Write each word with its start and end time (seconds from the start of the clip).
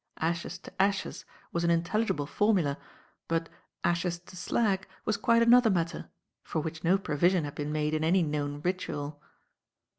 "Ashes 0.17 0.57
to 0.57 0.73
Ashes" 0.81 1.25
was 1.51 1.63
an 1.63 1.69
intelligible 1.69 2.25
formula, 2.25 2.79
but 3.27 3.49
"ashes 3.83 4.17
to 4.17 4.35
slag" 4.35 4.87
was 5.05 5.15
quite 5.15 5.43
another 5.43 5.69
matter, 5.69 6.09
for 6.41 6.59
which 6.59 6.83
no 6.83 6.97
provision 6.97 7.43
had 7.43 7.53
been 7.53 7.71
made 7.71 7.93
in 7.93 8.03
any 8.03 8.23
known 8.23 8.61
ritual. 8.63 9.21